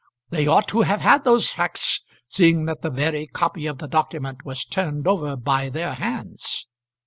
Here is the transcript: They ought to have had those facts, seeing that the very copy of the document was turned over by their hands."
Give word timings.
They 0.31 0.47
ought 0.47 0.67
to 0.69 0.81
have 0.81 1.01
had 1.01 1.25
those 1.25 1.51
facts, 1.51 2.01
seeing 2.27 2.65
that 2.65 2.81
the 2.81 2.89
very 2.89 3.27
copy 3.27 3.67
of 3.67 3.77
the 3.77 3.87
document 3.87 4.39
was 4.43 4.65
turned 4.65 5.07
over 5.07 5.35
by 5.35 5.69
their 5.69 5.93
hands." 5.93 6.65